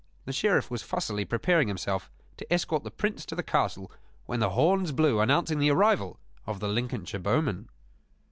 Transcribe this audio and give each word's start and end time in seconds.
The 0.25 0.33
Sheriff 0.33 0.71
was 0.71 0.81
fussily 0.81 1.25
preparing 1.25 1.67
himself 1.67 2.09
to 2.37 2.51
escort 2.51 2.83
the 2.83 2.89
Prince 2.89 3.23
to 3.27 3.35
the 3.35 3.43
castle 3.43 3.91
when 4.25 4.39
the 4.39 4.49
horns 4.49 4.91
blew 4.91 5.19
announcing 5.19 5.59
the 5.59 5.69
arrival 5.69 6.19
of 6.47 6.59
the 6.59 6.67
Lincolnshire 6.69 7.19
bowmen. 7.21 7.69